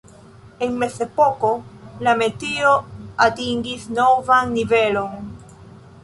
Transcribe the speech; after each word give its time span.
En 0.67 0.71
Mezepoko 0.83 1.49
la 2.07 2.13
metio 2.21 2.71
atingis 3.25 3.85
novan 3.99 4.55
nivelon. 4.55 5.29